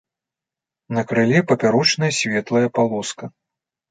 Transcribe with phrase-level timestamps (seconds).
[0.97, 3.25] На крыле папярочная светлая палоска.